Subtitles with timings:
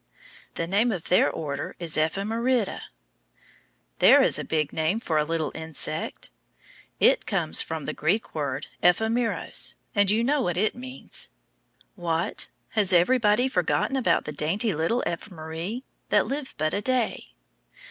[0.55, 2.79] The name of their order is EPH E MER I DA.
[3.99, 6.31] There is a big name for a little insect!
[6.99, 11.29] It comes from the Greek word ephemeros, and you know what it means.
[11.93, 12.47] What?
[12.69, 17.35] Has everybody forgotten about the dainty little ephemeræ, that live but a day?